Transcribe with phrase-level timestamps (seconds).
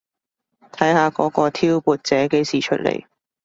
[0.71, 3.05] 睇下嗰個挑撥者幾時出嚟